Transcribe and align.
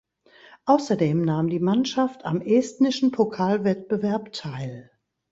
Außerdem 0.65 1.21
nahm 1.23 1.47
die 1.47 1.59
Mannschaft 1.59 2.25
am 2.25 2.41
estnischen 2.41 3.11
Pokalwettbewerb 3.11 4.31
teil. 4.33 4.89